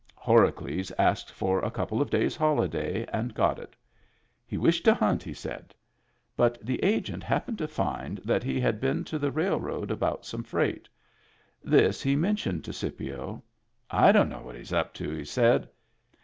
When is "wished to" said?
4.57-4.95